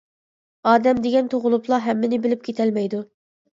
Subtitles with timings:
[0.71, 3.07] ئادەم دېگەن تۇغۇلۇپلا ھەممىنى بىلىپ كېتەلمەيدۇ.